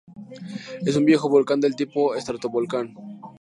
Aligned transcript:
Es 0.83 0.95
un 0.95 1.05
viejo 1.05 1.29
volcán 1.29 1.59
del 1.61 1.75
tipo 1.75 2.15
estratovolcán. 2.15 2.95